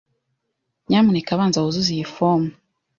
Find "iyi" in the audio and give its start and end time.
1.95-2.05